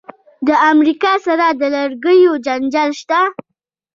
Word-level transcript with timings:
د 0.47 0.49
امریکا 0.71 1.13
سره 1.27 1.45
د 1.59 1.61
لرګیو 1.75 2.31
جنجال 2.45 2.91
شته. 2.99 3.19